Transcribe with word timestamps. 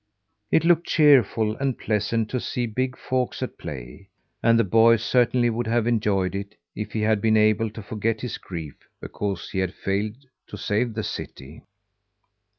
It 0.49 0.65
looked 0.65 0.87
cheerful 0.87 1.55
and 1.57 1.77
pleasant 1.77 2.27
to 2.31 2.39
see 2.39 2.65
big 2.65 2.97
folks 2.97 3.43
at 3.43 3.59
play; 3.59 4.09
and 4.41 4.57
the 4.57 4.63
boy 4.63 4.95
certainly 4.95 5.51
would 5.51 5.67
have 5.67 5.85
enjoyed 5.85 6.33
it, 6.33 6.55
if 6.75 6.91
he 6.93 7.01
had 7.01 7.21
been 7.21 7.37
able 7.37 7.69
to 7.69 7.83
forget 7.83 8.21
his 8.21 8.39
grief 8.39 8.77
because 8.99 9.51
he 9.51 9.59
had 9.59 9.75
failed 9.75 10.15
to 10.47 10.57
save 10.57 10.95
the 10.95 11.03
city. 11.03 11.61